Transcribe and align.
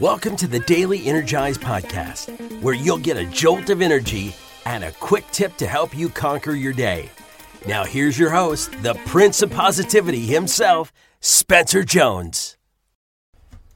Welcome 0.00 0.36
to 0.36 0.48
the 0.48 0.60
Daily 0.60 1.06
Energize 1.06 1.58
Podcast, 1.58 2.62
where 2.62 2.74
you'll 2.74 2.96
get 2.96 3.18
a 3.18 3.26
jolt 3.26 3.68
of 3.68 3.82
energy 3.82 4.34
and 4.64 4.84
a 4.84 4.92
quick 4.92 5.24
tip 5.32 5.54
to 5.58 5.66
help 5.66 5.96
you 5.96 6.08
conquer 6.08 6.52
your 6.52 6.72
day. 6.72 7.10
Now, 7.68 7.84
here's 7.84 8.18
your 8.18 8.30
host, 8.30 8.72
the 8.82 8.94
Prince 9.04 9.42
of 9.42 9.50
Positivity 9.50 10.20
himself, 10.20 10.94
Spencer 11.20 11.84
Jones. 11.84 12.56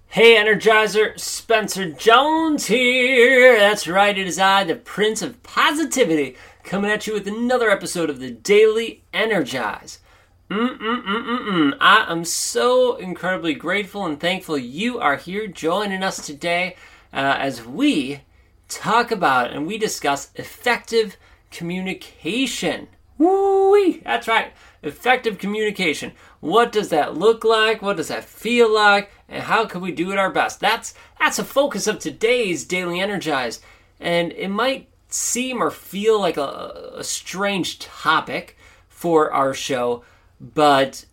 Hey, 0.06 0.36
Energizer, 0.36 1.20
Spencer 1.20 1.92
Jones 1.92 2.66
here. 2.66 3.58
That's 3.58 3.86
right, 3.86 4.16
it 4.16 4.26
is 4.26 4.38
I, 4.38 4.64
the 4.64 4.74
Prince 4.74 5.20
of 5.20 5.42
Positivity, 5.42 6.36
coming 6.64 6.90
at 6.90 7.06
you 7.06 7.12
with 7.12 7.28
another 7.28 7.70
episode 7.70 8.08
of 8.08 8.20
the 8.20 8.30
Daily 8.30 9.04
Energize. 9.12 10.00
Mm-mm-mm-mm-mm. 10.48 11.76
I 11.80 12.06
am 12.08 12.24
so 12.24 12.94
incredibly 12.96 13.52
grateful 13.54 14.06
and 14.06 14.20
thankful 14.20 14.56
you 14.56 15.00
are 15.00 15.16
here 15.16 15.48
joining 15.48 16.04
us 16.04 16.24
today 16.24 16.76
uh, 17.12 17.34
as 17.36 17.66
we 17.66 18.20
talk 18.68 19.10
about 19.10 19.50
and 19.50 19.66
we 19.66 19.76
discuss 19.76 20.30
effective 20.36 21.16
communication. 21.50 22.86
Woo-wee! 23.18 24.02
That's 24.04 24.28
right, 24.28 24.52
effective 24.84 25.38
communication. 25.38 26.12
What 26.38 26.70
does 26.70 26.90
that 26.90 27.16
look 27.16 27.42
like? 27.42 27.82
What 27.82 27.96
does 27.96 28.08
that 28.08 28.24
feel 28.24 28.72
like? 28.72 29.10
And 29.28 29.42
how 29.42 29.64
can 29.64 29.80
we 29.80 29.90
do 29.90 30.12
it 30.12 30.18
our 30.18 30.30
best? 30.30 30.60
That's 30.60 30.94
that's 31.18 31.40
a 31.40 31.44
focus 31.44 31.88
of 31.88 31.98
today's 31.98 32.64
Daily 32.64 33.00
Energize. 33.00 33.60
And 33.98 34.30
it 34.30 34.48
might 34.48 34.88
seem 35.08 35.60
or 35.60 35.72
feel 35.72 36.20
like 36.20 36.36
a, 36.36 36.92
a 36.94 37.02
strange 37.02 37.80
topic 37.80 38.56
for 38.88 39.32
our 39.32 39.52
show, 39.52 40.04
but 40.40 41.04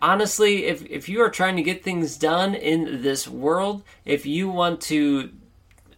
honestly, 0.00 0.66
if, 0.66 0.84
if 0.86 1.08
you 1.08 1.20
are 1.22 1.30
trying 1.30 1.56
to 1.56 1.62
get 1.62 1.82
things 1.82 2.16
done 2.16 2.54
in 2.54 3.02
this 3.02 3.26
world, 3.26 3.82
if 4.04 4.26
you 4.26 4.48
want 4.48 4.80
to, 4.82 5.30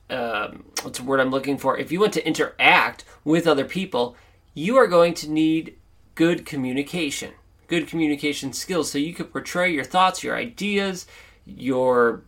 um, 0.08 0.64
what's 0.82 0.98
the 0.98 1.04
word 1.04 1.20
I'm 1.20 1.30
looking 1.30 1.58
for? 1.58 1.76
If 1.76 1.92
you 1.92 2.00
want 2.00 2.14
to 2.14 2.26
interact 2.26 3.04
with 3.24 3.46
other 3.46 3.64
people, 3.64 4.16
you 4.54 4.76
are 4.76 4.86
going 4.86 5.14
to 5.14 5.30
need 5.30 5.76
good 6.14 6.44
communication, 6.44 7.32
good 7.66 7.86
communication 7.86 8.52
skills 8.52 8.90
so 8.90 8.98
you 8.98 9.14
can 9.14 9.26
portray 9.26 9.72
your 9.72 9.84
thoughts, 9.84 10.22
your 10.22 10.36
ideas, 10.36 11.06
your 11.44 12.22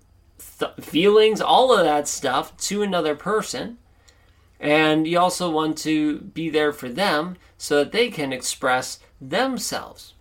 th- 0.58 0.72
feelings, 0.80 1.40
all 1.40 1.76
of 1.76 1.84
that 1.84 2.08
stuff 2.08 2.56
to 2.56 2.82
another 2.82 3.14
person. 3.14 3.78
And 4.60 5.08
you 5.08 5.18
also 5.18 5.50
want 5.50 5.76
to 5.78 6.20
be 6.20 6.48
there 6.48 6.72
for 6.72 6.88
them 6.88 7.36
so 7.58 7.78
that 7.78 7.90
they 7.90 8.10
can 8.10 8.32
express 8.32 9.00
themselves. 9.20 10.14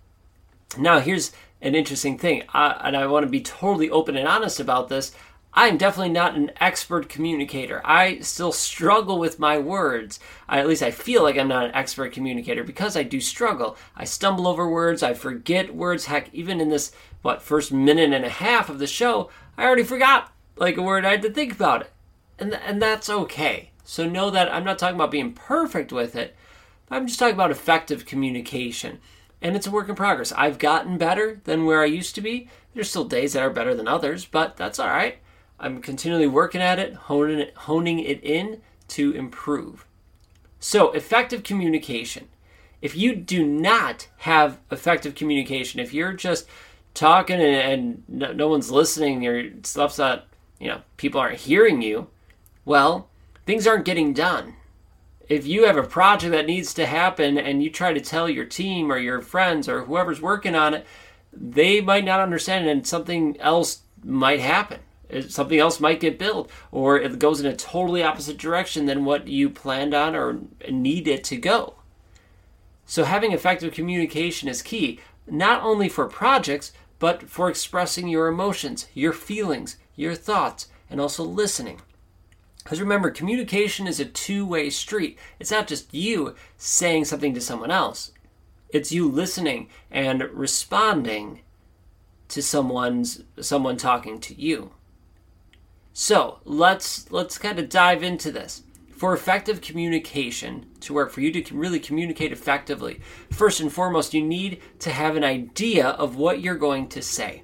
Now, 0.78 1.00
here's 1.00 1.32
an 1.62 1.76
interesting 1.76 2.18
thing, 2.18 2.44
I, 2.54 2.72
and 2.84 2.98
I 2.98 3.08
want 3.08 3.26
to 3.26 3.30
be 3.30 3.42
totally 3.42 3.90
open 3.90 4.16
and 4.16 4.28
honest 4.28 4.60
about 4.60 4.90
this. 4.90 5.12
I'm 5.54 5.78
definitely 5.78 6.14
not 6.14 6.36
an 6.36 6.52
expert 6.62 7.10
communicator. 7.10 7.82
I 7.84 8.20
still 8.20 8.54
struggle 8.54 9.20
with 9.20 9.38
my 9.38 9.58
words. 9.58 10.20
I, 10.48 10.60
at 10.60 10.68
least 10.68 10.82
I 10.82 10.92
feel 10.92 11.24
like 11.24 11.38
I'm 11.38 11.50
not 11.50 11.66
an 11.66 11.76
expert 11.76 12.14
communicator 12.14 12.64
because 12.64 12.96
I 12.96 13.04
do 13.04 13.20
struggle. 13.20 13.76
I 13.96 14.06
stumble 14.06 14.48
over 14.48 14.70
words, 14.70 15.04
I 15.04 15.14
forget 15.14 15.76
words. 15.76 16.06
Heck, 16.06 16.34
even 16.34 16.62
in 16.62 16.70
this, 16.70 16.94
what, 17.22 17.42
first 17.42 17.74
minute 17.74 18.14
and 18.14 18.24
a 18.24 18.30
half 18.30 18.70
of 18.70 18.80
the 18.80 18.88
show, 18.88 19.30
I 19.58 19.66
already 19.66 19.84
forgot 19.84 20.32
like 20.56 20.78
a 20.78 20.82
word. 20.82 21.04
I 21.04 21.12
had 21.12 21.22
to 21.24 21.32
think 21.32 21.54
about 21.54 21.82
it. 21.82 21.92
And, 22.40 22.54
and 22.54 22.82
that's 22.82 23.10
okay. 23.10 23.72
So 23.84 24.08
know 24.08 24.30
that 24.30 24.52
I'm 24.52 24.64
not 24.64 24.80
talking 24.80 24.96
about 24.96 25.12
being 25.12 25.34
perfect 25.34 25.92
with 25.92 26.16
it, 26.16 26.34
I'm 26.90 27.08
just 27.08 27.20
talking 27.20 27.36
about 27.36 27.52
effective 27.52 28.06
communication 28.06 29.00
and 29.42 29.56
it's 29.56 29.68
a 29.68 29.72
work 29.72 29.90
in 29.90 29.96
progress. 29.96 30.32
I've 30.32 30.60
gotten 30.60 30.98
better 30.98 31.42
than 31.44 31.66
where 31.66 31.82
I 31.82 31.86
used 31.86 32.16
to 32.16 32.22
be. 32.22 32.48
There's 32.74 32.90
still 32.90 33.06
days 33.06 33.34
that 33.34 33.44
are 33.44 33.50
better 33.50 33.74
than 33.74 33.88
others, 33.88 34.26
but 34.26 34.56
that's 34.56 34.80
all 34.80 34.90
right. 34.90 35.18
I'm 35.60 35.82
continually 35.82 36.28
working 36.28 36.62
at 36.62 36.80
it, 36.80 36.94
honing 36.94 37.40
it, 37.40 37.56
honing 37.56 38.00
it 38.00 38.24
in 38.24 38.62
to 38.90 39.12
improve. 39.12 39.86
So, 40.60 40.92
effective 40.92 41.44
communication. 41.44 42.28
If 42.82 42.96
you 42.96 43.16
do 43.16 43.46
not 43.46 44.08
have 44.18 44.60
effective 44.72 45.16
communication, 45.16 45.80
if 45.80 45.94
you're 45.94 46.14
just 46.14 46.48
talking 46.94 47.40
and, 47.40 48.04
and 48.10 48.38
no, 48.38 48.48
one's 48.48 48.72
listening, 48.72 49.22
your 49.22 49.46
stuff's 49.64 50.00
not, 50.00 50.28
you 50.60 50.68
know, 50.68 50.82
people 50.98 51.22
aren't 51.22 51.40
hearing 51.40 51.82
you, 51.82 52.08
well, 52.66 53.10
things 53.46 53.68
aren't 53.68 53.86
getting 53.86 54.14
done 54.14 54.56
if 55.32 55.48
you 55.48 55.66
have 55.66 55.78
a 55.78 55.84
project 55.84 56.32
that 56.32 56.46
needs 56.46 56.74
to 56.74 56.86
happen 56.86 57.38
and 57.38 57.64
you 57.64 57.70
try 57.70 57.94
to 57.94 58.02
tell 58.02 58.30
your 58.30 58.46
team 58.46 58.92
or 58.92 58.98
your 58.98 59.22
friends 59.22 59.70
or 59.70 59.86
whoever's 59.86 60.22
working 60.22 60.56
on 60.56 60.74
it, 60.74 60.86
they 61.32 61.80
might 61.80 62.04
not 62.04 62.20
understand 62.20 62.68
and 62.68 62.86
something 62.86 63.40
else 63.40 63.82
might 64.04 64.42
happen. 64.42 64.80
Something 65.28 65.60
else 65.60 65.80
might 65.80 66.00
get 66.00 66.18
built, 66.18 66.50
or 66.72 66.98
it 66.98 67.20
goes 67.20 67.42
in 67.42 67.46
a 67.46 67.56
totally 67.56 68.02
opposite 68.02 68.38
direction 68.38 68.86
than 68.86 69.04
what 69.04 69.28
you 69.28 69.50
planned 69.50 69.94
on 69.94 70.16
or 70.16 70.40
need 70.70 71.06
it 71.06 71.26
to 71.26 71.36
go. 71.36 71.76
So, 72.86 73.04
having 73.04 73.34
effective 73.34 73.74
communication 73.74 74.48
is 74.48 74.62
key, 74.62 75.02
not 75.28 75.64
only 75.64 75.90
for 75.90 76.08
projects, 76.08 76.72
but 76.98 77.24
for 77.24 77.50
expressing 77.50 78.08
your 78.08 78.28
emotions, 78.28 78.88
your 78.94 79.12
feelings, 79.12 79.76
your 79.98 80.16
thoughts, 80.16 80.68
and 80.90 81.02
also 81.02 81.26
listening. 81.26 81.82
Because 82.64 82.80
remember, 82.80 83.10
communication 83.10 83.88
is 83.88 84.00
a 84.00 84.06
two 84.06 84.46
way 84.46 84.70
street. 84.70 85.18
It's 85.40 85.52
not 85.52 85.68
just 85.68 85.94
you 85.94 86.36
saying 86.58 87.06
something 87.06 87.34
to 87.34 87.42
someone 87.42 87.72
else, 87.72 88.12
it's 88.70 88.92
you 88.92 89.10
listening 89.10 89.70
and 89.90 90.24
responding 90.32 91.42
to 92.30 92.42
someone's 92.42 93.24
someone 93.40 93.78
talking 93.78 94.20
to 94.22 94.40
you. 94.40 94.72
So 95.94 96.40
let's 96.46 97.12
let's 97.12 97.38
kind 97.38 97.60
of 97.60 97.70
dive 97.70 98.04
into 98.04 98.32
this. 98.32 98.64
For 98.92 99.14
effective 99.14 99.62
communication 99.62 100.68
to 100.82 100.94
work, 100.94 101.12
for 101.12 101.22
you 101.22 101.32
to 101.42 101.56
really 101.56 101.80
communicate 101.80 102.32
effectively, 102.32 103.02
first 103.32 103.60
and 103.60 103.74
foremost, 103.74 104.14
you 104.14 104.22
need 104.22 104.62
to 104.80 104.92
have 104.92 105.16
an 105.16 105.24
idea 105.24 105.88
of 105.88 106.16
what 106.16 106.40
you're 106.42 106.56
going 106.56 106.88
to 106.90 107.02
say. 107.02 107.42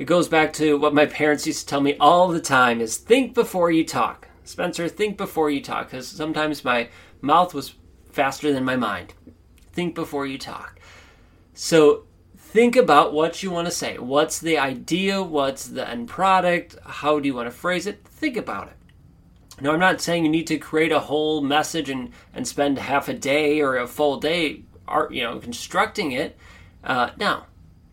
It 0.00 0.06
goes 0.06 0.28
back 0.28 0.54
to 0.54 0.78
what 0.78 0.94
my 0.94 1.04
parents 1.04 1.46
used 1.46 1.60
to 1.60 1.66
tell 1.66 1.82
me 1.82 1.94
all 2.00 2.28
the 2.28 2.40
time 2.40 2.80
is 2.80 2.96
think 2.96 3.34
before 3.34 3.70
you 3.70 3.84
talk. 3.84 4.28
Spencer, 4.44 4.88
think 4.88 5.18
before 5.18 5.50
you 5.50 5.60
talk 5.60 5.90
cuz 5.90 6.08
sometimes 6.08 6.64
my 6.64 6.88
mouth 7.20 7.52
was 7.52 7.74
faster 8.10 8.50
than 8.50 8.64
my 8.64 8.76
mind. 8.76 9.12
Think 9.72 9.94
before 9.94 10.26
you 10.26 10.38
talk. 10.38 10.80
So 11.52 12.04
think 12.34 12.76
about 12.76 13.12
what 13.12 13.42
you 13.42 13.50
want 13.50 13.66
to 13.66 13.70
say. 13.70 13.98
What's 13.98 14.38
the 14.38 14.56
idea? 14.56 15.22
What's 15.22 15.66
the 15.66 15.86
end 15.86 16.08
product? 16.08 16.76
How 16.82 17.20
do 17.20 17.28
you 17.28 17.34
want 17.34 17.48
to 17.48 17.54
phrase 17.64 17.86
it? 17.86 18.02
Think 18.02 18.38
about 18.38 18.68
it. 18.68 18.78
Now, 19.60 19.72
I'm 19.72 19.80
not 19.80 20.00
saying 20.00 20.24
you 20.24 20.30
need 20.30 20.46
to 20.46 20.56
create 20.56 20.92
a 20.92 21.00
whole 21.00 21.42
message 21.42 21.90
and, 21.90 22.12
and 22.32 22.48
spend 22.48 22.78
half 22.78 23.10
a 23.10 23.12
day 23.12 23.60
or 23.60 23.76
a 23.76 23.86
full 23.86 24.18
day, 24.18 24.62
art, 24.88 25.12
you 25.12 25.24
know, 25.24 25.38
constructing 25.38 26.12
it. 26.12 26.38
Uh, 26.82 27.10
no, 27.18 27.42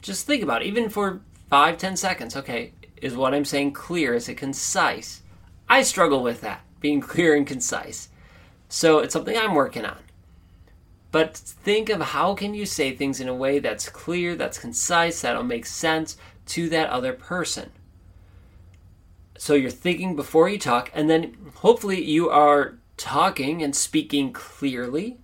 just 0.01 0.25
think 0.25 0.41
about 0.41 0.61
it. 0.61 0.67
Even 0.67 0.87
for 0.89 1.21
five, 1.49 1.77
ten 1.77 1.95
seconds. 1.95 2.35
Okay, 2.35 2.73
is 3.01 3.15
what 3.15 3.33
I'm 3.33 3.45
saying 3.45 3.73
clear? 3.73 4.13
Is 4.13 4.29
it 4.29 4.35
concise? 4.35 5.21
I 5.69 5.81
struggle 5.81 6.23
with 6.23 6.41
that, 6.41 6.61
being 6.79 7.01
clear 7.13 7.35
and 7.35 7.45
concise. 7.45 8.09
So 8.69 8.99
it's 8.99 9.13
something 9.13 9.37
I'm 9.37 9.55
working 9.55 9.85
on. 9.85 9.99
But 11.11 11.37
think 11.37 11.89
of 11.89 12.01
how 12.01 12.33
can 12.35 12.53
you 12.53 12.65
say 12.65 12.95
things 12.95 13.19
in 13.19 13.27
a 13.27 13.33
way 13.33 13.59
that's 13.59 13.89
clear, 13.89 14.35
that's 14.35 14.59
concise, 14.59 15.21
that'll 15.21 15.43
make 15.43 15.65
sense 15.65 16.17
to 16.47 16.69
that 16.69 16.89
other 16.89 17.13
person. 17.13 17.71
So 19.37 19.53
you're 19.53 19.69
thinking 19.69 20.15
before 20.15 20.49
you 20.49 20.57
talk, 20.57 20.91
and 20.93 21.09
then 21.09 21.37
hopefully 21.55 22.03
you 22.03 22.29
are 22.29 22.77
talking 22.97 23.63
and 23.63 23.75
speaking 23.75 24.33
clearly, 24.33 25.17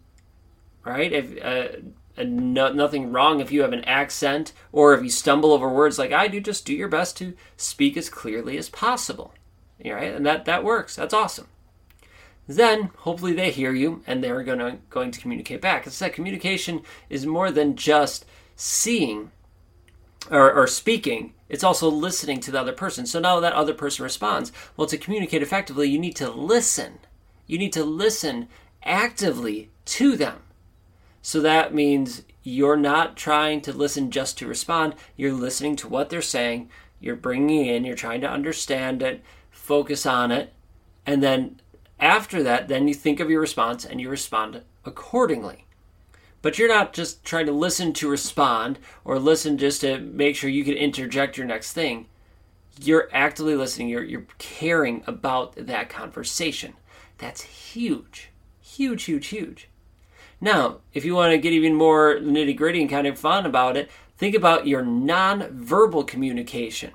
right? 0.86 1.12
If 1.12 1.44
uh, 1.44 1.80
no, 2.18 2.72
nothing 2.72 3.12
wrong 3.12 3.40
if 3.40 3.52
you 3.52 3.62
have 3.62 3.74
an 3.74 3.84
accent 3.86 4.54
or 4.72 4.94
if 4.94 5.04
you 5.04 5.10
stumble 5.10 5.52
over 5.52 5.70
words 5.70 5.98
like 5.98 6.12
I 6.12 6.28
do, 6.28 6.40
just 6.40 6.66
do 6.66 6.74
your 6.74 6.88
best 6.88 7.18
to 7.18 7.34
speak 7.58 7.98
as 7.98 8.10
clearly 8.10 8.58
as 8.58 8.70
possible. 8.70 9.34
Right? 9.84 10.14
And 10.14 10.26
that, 10.26 10.46
that 10.46 10.64
works. 10.64 10.96
That's 10.96 11.14
awesome. 11.14 11.48
Then 12.48 12.92
hopefully 13.00 13.34
they 13.34 13.52
hear 13.52 13.74
you 13.74 14.04
and 14.06 14.24
they're 14.24 14.44
gonna 14.44 14.80
going 14.90 15.12
to 15.12 15.20
communicate 15.20 15.62
back. 15.62 15.88
As 15.88 15.94
I 15.94 16.08
said, 16.08 16.14
communication 16.14 16.82
is 17.10 17.26
more 17.26 17.52
than 17.52 17.76
just 17.76 18.26
seeing 18.56 19.32
or, 20.32 20.52
or 20.54 20.68
speaking, 20.68 21.34
it's 21.50 21.64
also 21.64 21.90
listening 21.90 22.40
to 22.42 22.52
the 22.52 22.60
other 22.60 22.74
person. 22.74 23.06
So 23.06 23.20
now 23.20 23.40
that 23.40 23.54
other 23.54 23.74
person 23.74 24.04
responds, 24.04 24.52
well, 24.78 24.88
to 24.88 24.98
communicate 24.98 25.42
effectively, 25.42 25.90
you 25.90 26.00
need 26.00 26.16
to 26.18 26.30
listen. 26.30 27.00
You 27.46 27.58
need 27.58 27.74
to 27.74 27.84
listen 27.84 28.48
actively 28.84 29.70
to 29.86 30.16
them. 30.16 30.43
So 31.24 31.40
that 31.40 31.74
means 31.74 32.22
you're 32.44 32.78
not 32.78 33.18
trying 33.18 33.62
to 33.62 33.74
listen 33.74 34.12
just 34.12 34.38
to 34.38 34.48
respond. 34.48 34.94
You're 35.16 35.34
listening 35.34 35.76
to 35.78 35.88
what 35.88 36.10
they're 36.10 36.22
saying. 36.22 36.70
You're 37.00 37.16
bringing 37.16 37.66
in, 37.66 37.86
you're 37.86 37.96
trying 37.96 38.22
to 38.22 38.30
understand 38.30 39.02
it, 39.02 39.24
focus 39.50 40.06
on 40.06 40.32
it, 40.32 40.54
and 41.06 41.24
then 41.24 41.60
after 42.00 42.44
that, 42.44 42.68
then 42.68 42.88
you 42.88 42.94
think 42.94 43.20
of 43.20 43.30
your 43.30 43.42
response 43.42 43.86
and 43.86 44.00
you 44.02 44.10
respond 44.10 44.62
accordingly. 44.86 45.66
But 46.42 46.60
you're 46.60 46.68
not 46.68 46.92
just 46.92 47.24
trying 47.24 47.46
to 47.46 47.54
listen 47.54 47.94
to 47.94 48.10
respond 48.10 48.78
or 49.06 49.18
listen 49.18 49.58
just 49.58 49.80
to 49.82 50.00
make 50.00 50.36
sure 50.36 50.50
you 50.50 50.66
can 50.66 50.74
interject 50.76 51.38
your 51.38 51.48
next 51.48 51.72
thing. 51.72 52.08
you're 52.82 53.10
actively 53.14 53.56
listening, 53.56 53.90
you're, 53.90 54.04
you're 54.04 54.26
caring 54.38 55.04
about 55.06 55.56
that 55.56 55.90
conversation. 55.90 56.74
That's 57.18 57.42
huge. 57.44 58.30
Huge, 58.62 59.04
huge, 59.04 59.28
huge. 59.28 59.70
Now, 60.44 60.80
if 60.94 61.06
you 61.06 61.16
want 61.16 61.32
to 61.32 61.38
get 61.38 61.54
even 61.54 61.74
more 61.74 62.18
nitty 62.18 62.58
gritty 62.58 62.82
and 62.82 62.90
kind 62.90 63.08
of 63.08 63.18
fun 63.18 63.46
about 63.46 63.78
it, 63.78 63.90
think 64.18 64.36
about 64.36 64.68
your 64.68 64.84
non-verbal 64.84 66.04
communication, 66.04 66.92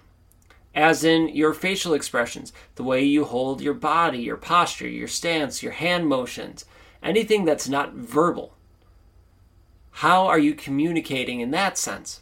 as 0.74 1.02
in 1.02 1.30
your 1.30 1.54
facial 1.54 1.94
expressions, 1.94 2.52
the 2.74 2.82
way 2.82 3.02
you 3.02 3.24
hold 3.24 3.62
your 3.62 3.72
body, 3.72 4.18
your 4.18 4.36
posture, 4.36 4.86
your 4.86 5.08
stance, 5.08 5.62
your 5.62 5.72
hand 5.72 6.06
motions, 6.06 6.66
anything 7.02 7.46
that's 7.46 7.70
not 7.70 7.94
verbal. 7.94 8.52
How 9.92 10.26
are 10.26 10.38
you 10.38 10.52
communicating 10.52 11.40
in 11.40 11.50
that 11.52 11.78
sense? 11.78 12.20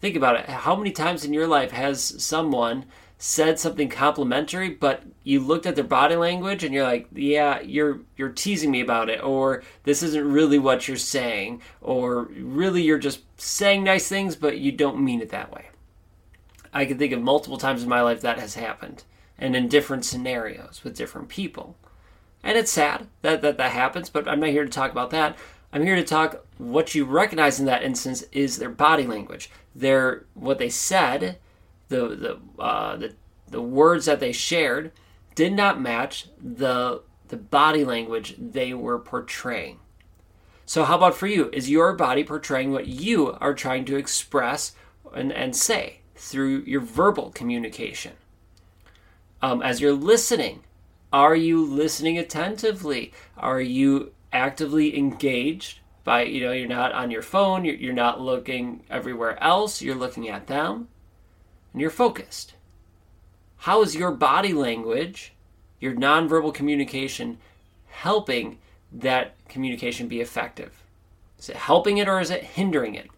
Think 0.00 0.16
about 0.16 0.34
it. 0.34 0.46
How 0.46 0.74
many 0.74 0.90
times 0.90 1.24
in 1.24 1.32
your 1.32 1.46
life 1.46 1.70
has 1.70 2.20
someone 2.20 2.86
said 3.24 3.56
something 3.56 3.88
complimentary, 3.88 4.68
but 4.68 5.04
you 5.22 5.38
looked 5.38 5.64
at 5.64 5.76
their 5.76 5.84
body 5.84 6.16
language 6.16 6.64
and 6.64 6.74
you're 6.74 6.82
like, 6.82 7.06
"Yeah, 7.12 7.60
you're 7.60 8.00
you're 8.16 8.30
teasing 8.30 8.72
me 8.72 8.80
about 8.80 9.08
it," 9.08 9.22
or 9.22 9.62
"This 9.84 10.02
isn't 10.02 10.32
really 10.32 10.58
what 10.58 10.88
you're 10.88 10.96
saying," 10.96 11.62
or 11.80 12.24
"Really, 12.24 12.82
you're 12.82 12.98
just 12.98 13.20
saying 13.40 13.84
nice 13.84 14.08
things, 14.08 14.34
but 14.34 14.58
you 14.58 14.72
don't 14.72 14.98
mean 14.98 15.20
it 15.20 15.28
that 15.28 15.52
way." 15.52 15.66
I 16.72 16.84
can 16.84 16.98
think 16.98 17.12
of 17.12 17.22
multiple 17.22 17.58
times 17.58 17.84
in 17.84 17.88
my 17.88 18.00
life 18.00 18.22
that 18.22 18.40
has 18.40 18.56
happened, 18.56 19.04
and 19.38 19.54
in 19.54 19.68
different 19.68 20.04
scenarios 20.04 20.82
with 20.82 20.96
different 20.96 21.28
people. 21.28 21.76
And 22.42 22.58
it's 22.58 22.72
sad 22.72 23.06
that 23.20 23.40
that, 23.42 23.56
that 23.56 23.70
happens, 23.70 24.10
but 24.10 24.26
I'm 24.26 24.40
not 24.40 24.48
here 24.48 24.64
to 24.64 24.68
talk 24.70 24.90
about 24.90 25.10
that. 25.10 25.38
I'm 25.72 25.84
here 25.84 25.94
to 25.94 26.02
talk 26.02 26.44
what 26.58 26.92
you 26.96 27.04
recognize 27.04 27.60
in 27.60 27.66
that 27.66 27.84
instance 27.84 28.24
is 28.32 28.56
their 28.56 28.68
body 28.68 29.06
language, 29.06 29.48
their 29.76 30.24
what 30.34 30.58
they 30.58 30.70
said, 30.70 31.38
the 31.92 32.16
the 32.56 32.62
uh, 32.62 32.96
the 32.96 33.14
the 33.48 33.62
words 33.62 34.06
that 34.06 34.20
they 34.20 34.32
shared 34.32 34.92
did 35.34 35.52
not 35.52 35.80
match 35.80 36.28
the 36.40 37.02
the 37.28 37.36
body 37.36 37.84
language 37.84 38.34
they 38.38 38.74
were 38.74 38.98
portraying. 38.98 39.78
So 40.66 40.84
how 40.84 40.96
about 40.96 41.14
for 41.16 41.26
you? 41.26 41.50
Is 41.52 41.70
your 41.70 41.92
body 41.94 42.24
portraying 42.24 42.72
what 42.72 42.86
you 42.86 43.32
are 43.40 43.54
trying 43.54 43.84
to 43.86 43.96
express 43.96 44.72
and, 45.14 45.32
and 45.32 45.54
say 45.54 46.00
through 46.14 46.62
your 46.66 46.80
verbal 46.80 47.30
communication? 47.30 48.12
Um, 49.42 49.60
as 49.60 49.80
you're 49.80 49.92
listening, 49.92 50.62
are 51.12 51.34
you 51.34 51.64
listening 51.64 52.16
attentively? 52.16 53.12
Are 53.36 53.60
you 53.60 54.12
actively 54.32 54.96
engaged 54.96 55.80
by 56.04 56.22
you 56.24 56.40
know 56.44 56.52
you're 56.52 56.68
not 56.68 56.92
on 56.92 57.10
your 57.10 57.22
phone 57.22 57.64
you're, 57.64 57.74
you're 57.74 57.92
not 57.92 58.20
looking 58.20 58.82
everywhere 58.90 59.40
else 59.42 59.82
you're 59.82 59.94
looking 59.94 60.28
at 60.28 60.46
them 60.46 60.88
and 61.72 61.80
you're 61.80 61.90
focused 61.90 62.54
how 63.58 63.82
is 63.82 63.94
your 63.94 64.10
body 64.10 64.52
language 64.52 65.32
your 65.80 65.94
nonverbal 65.94 66.52
communication 66.52 67.38
helping 67.88 68.58
that 68.92 69.34
communication 69.48 70.08
be 70.08 70.20
effective 70.20 70.82
is 71.38 71.48
it 71.48 71.56
helping 71.56 71.98
it 71.98 72.08
or 72.08 72.20
is 72.20 72.30
it 72.30 72.42
hindering 72.42 72.94
it 72.94 73.08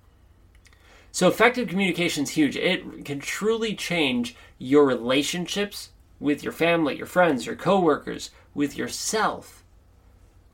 so 1.12 1.28
effective 1.28 1.68
communication 1.68 2.24
is 2.24 2.30
huge 2.30 2.56
it 2.56 3.04
can 3.04 3.18
truly 3.18 3.74
change 3.74 4.34
your 4.58 4.84
relationships 4.84 5.90
with 6.20 6.42
your 6.42 6.52
family 6.52 6.96
your 6.96 7.06
friends 7.06 7.46
your 7.46 7.56
coworkers 7.56 8.30
with 8.54 8.76
yourself 8.76 9.64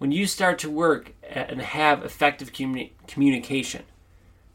when 0.00 0.10
you 0.10 0.26
start 0.26 0.58
to 0.58 0.70
work 0.70 1.12
and 1.22 1.60
have 1.60 2.02
effective 2.02 2.54
communi- 2.54 2.92
communication. 3.06 3.82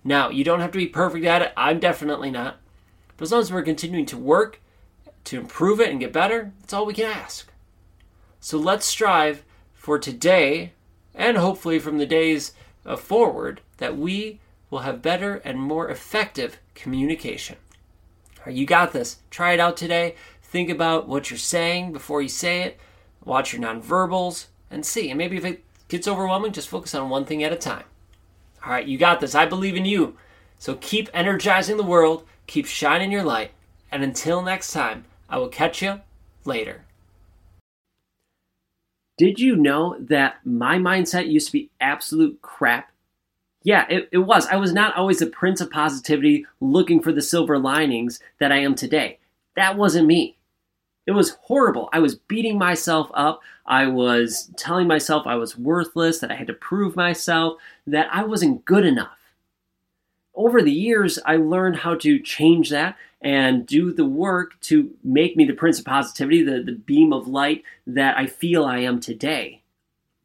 Now, 0.03 0.29
you 0.29 0.43
don't 0.43 0.59
have 0.59 0.71
to 0.71 0.79
be 0.79 0.87
perfect 0.87 1.23
at 1.23 1.43
it. 1.43 1.53
I'm 1.55 1.79
definitely 1.79 2.31
not. 2.31 2.57
But 3.17 3.23
as 3.23 3.31
long 3.31 3.41
as 3.41 3.51
we're 3.51 3.61
continuing 3.63 4.05
to 4.07 4.17
work 4.17 4.61
to 5.25 5.39
improve 5.39 5.79
it 5.79 5.89
and 5.89 5.99
get 5.99 6.13
better, 6.13 6.51
that's 6.59 6.73
all 6.73 6.85
we 6.85 6.93
can 6.93 7.05
ask. 7.05 7.51
So 8.39 8.57
let's 8.57 8.85
strive 8.85 9.43
for 9.73 9.97
today 9.97 10.73
and 11.13 11.37
hopefully 11.37 11.79
from 11.79 11.97
the 11.97 12.05
days 12.05 12.53
uh, 12.85 12.95
forward 12.95 13.61
that 13.77 13.97
we 13.97 14.39
will 14.69 14.79
have 14.79 15.01
better 15.01 15.35
and 15.37 15.59
more 15.59 15.89
effective 15.89 16.59
communication. 16.73 17.57
All 18.37 18.43
right, 18.47 18.55
you 18.55 18.65
got 18.65 18.93
this. 18.93 19.17
Try 19.29 19.53
it 19.53 19.59
out 19.59 19.77
today. 19.77 20.15
Think 20.43 20.69
about 20.69 21.07
what 21.07 21.29
you're 21.29 21.37
saying 21.37 21.91
before 21.93 22.21
you 22.21 22.29
say 22.29 22.61
it. 22.61 22.79
Watch 23.23 23.53
your 23.53 23.61
nonverbals 23.61 24.47
and 24.69 24.85
see. 24.85 25.09
And 25.09 25.17
maybe 25.17 25.37
if 25.37 25.45
it 25.45 25.63
gets 25.87 26.07
overwhelming, 26.07 26.51
just 26.51 26.69
focus 26.69 26.93
on 26.93 27.09
one 27.09 27.25
thing 27.25 27.43
at 27.43 27.53
a 27.53 27.57
time. 27.57 27.85
All 28.63 28.71
right, 28.71 28.85
you 28.85 28.97
got 28.97 29.19
this. 29.19 29.35
I 29.35 29.45
believe 29.45 29.75
in 29.75 29.85
you. 29.85 30.17
So 30.59 30.75
keep 30.75 31.09
energizing 31.13 31.77
the 31.77 31.83
world, 31.83 32.25
keep 32.47 32.65
shining 32.65 33.11
your 33.11 33.23
light, 33.23 33.51
and 33.91 34.03
until 34.03 34.41
next 34.41 34.71
time, 34.71 35.05
I 35.29 35.37
will 35.37 35.49
catch 35.49 35.81
you 35.81 36.01
later. 36.43 36.85
Did 39.17 39.39
you 39.39 39.55
know 39.55 39.95
that 39.99 40.45
my 40.45 40.77
mindset 40.77 41.31
used 41.31 41.47
to 41.47 41.53
be 41.53 41.69
absolute 41.79 42.41
crap? 42.41 42.91
Yeah, 43.63 43.85
it, 43.89 44.09
it 44.11 44.17
was. 44.19 44.45
I 44.47 44.57
was 44.57 44.73
not 44.73 44.95
always 44.95 45.19
the 45.19 45.27
prince 45.27 45.61
of 45.61 45.71
positivity 45.71 46.45
looking 46.59 47.01
for 47.01 47.11
the 47.11 47.21
silver 47.21 47.57
linings 47.57 48.19
that 48.39 48.51
I 48.51 48.57
am 48.57 48.75
today. 48.75 49.19
That 49.55 49.77
wasn't 49.77 50.07
me. 50.07 50.37
It 51.07 51.11
was 51.11 51.37
horrible. 51.41 51.89
I 51.93 51.99
was 51.99 52.15
beating 52.15 52.57
myself 52.57 53.09
up. 53.13 53.41
I 53.65 53.87
was 53.87 54.51
telling 54.57 54.87
myself 54.87 55.25
I 55.25 55.35
was 55.35 55.57
worthless, 55.57 56.19
that 56.19 56.31
I 56.31 56.35
had 56.35 56.47
to 56.47 56.53
prove 56.53 56.95
myself, 56.95 57.59
that 57.87 58.07
I 58.11 58.23
wasn't 58.23 58.65
good 58.65 58.85
enough. 58.85 59.17
Over 60.35 60.61
the 60.61 60.71
years, 60.71 61.17
I 61.25 61.37
learned 61.37 61.77
how 61.77 61.95
to 61.95 62.19
change 62.19 62.69
that 62.69 62.97
and 63.21 63.65
do 63.65 63.93
the 63.93 64.05
work 64.05 64.59
to 64.61 64.91
make 65.03 65.37
me 65.37 65.45
the 65.45 65.53
prince 65.53 65.79
of 65.79 65.85
positivity, 65.85 66.43
the, 66.43 66.61
the 66.61 66.73
beam 66.73 67.13
of 67.13 67.27
light 67.27 67.63
that 67.87 68.17
I 68.17 68.27
feel 68.27 68.65
I 68.65 68.79
am 68.79 68.99
today. 68.99 69.63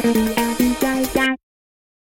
You. 0.00 0.37